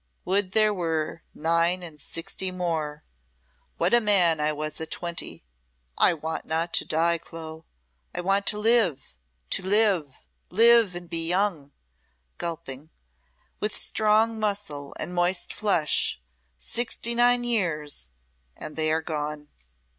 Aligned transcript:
Would 0.25 0.53
there 0.53 0.73
were 0.73 1.21
nine 1.31 1.83
and 1.83 2.01
sixty 2.01 2.49
more. 2.49 3.03
What 3.77 3.93
a 3.93 4.01
man 4.01 4.39
I 4.39 4.51
was 4.51 4.81
at 4.81 4.89
twenty. 4.89 5.43
I 5.95 6.11
want 6.15 6.43
not 6.43 6.73
to 6.73 6.85
die, 6.85 7.19
Clo. 7.19 7.65
I 8.11 8.21
want 8.21 8.47
to 8.47 8.57
live 8.57 9.15
to 9.51 9.61
live 9.61 10.11
live, 10.49 10.95
and 10.95 11.07
be 11.07 11.27
young," 11.27 11.71
gulping, 12.39 12.89
"with 13.59 13.75
strong 13.75 14.39
muscle 14.39 14.95
and 14.99 15.13
moist 15.13 15.53
flesh. 15.53 16.19
Sixty 16.57 17.13
nine 17.13 17.43
years 17.43 18.09
and 18.57 18.75
they 18.75 18.91
are 18.91 19.03
gone!" 19.03 19.49